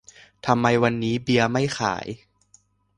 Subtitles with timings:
[0.45, 2.07] ทำไมวันนี้เบียร์ไม่ขาย